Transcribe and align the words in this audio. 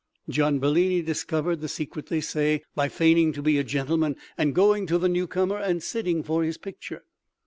Gian 0.27 0.57
Bellini 0.57 1.03
discovered 1.03 1.61
the 1.61 1.67
secret, 1.67 2.07
they 2.07 2.21
say, 2.21 2.63
by 2.73 2.89
feigning 2.89 3.31
to 3.33 3.43
be 3.43 3.59
a 3.59 3.63
gentleman 3.63 4.15
and 4.35 4.55
going 4.55 4.87
to 4.87 4.97
the 4.97 5.07
newcomer 5.07 5.57
and 5.57 5.83
sitting 5.83 6.23
for 6.23 6.43
his 6.43 6.57
picture. 6.57 7.03